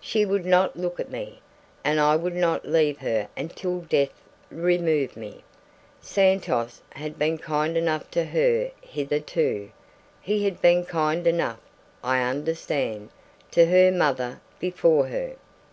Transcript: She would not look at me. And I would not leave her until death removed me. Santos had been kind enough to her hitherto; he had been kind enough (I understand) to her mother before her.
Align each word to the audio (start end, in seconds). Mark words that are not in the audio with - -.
She 0.00 0.24
would 0.24 0.46
not 0.46 0.76
look 0.78 1.00
at 1.00 1.10
me. 1.10 1.40
And 1.82 1.98
I 1.98 2.14
would 2.14 2.36
not 2.36 2.64
leave 2.64 2.98
her 2.98 3.26
until 3.36 3.80
death 3.80 4.22
removed 4.52 5.16
me. 5.16 5.42
Santos 6.00 6.80
had 6.90 7.18
been 7.18 7.38
kind 7.38 7.76
enough 7.76 8.08
to 8.12 8.26
her 8.26 8.70
hitherto; 8.82 9.72
he 10.20 10.44
had 10.44 10.62
been 10.62 10.84
kind 10.84 11.26
enough 11.26 11.58
(I 12.04 12.20
understand) 12.22 13.10
to 13.50 13.66
her 13.66 13.90
mother 13.90 14.40
before 14.60 15.08
her. 15.08 15.34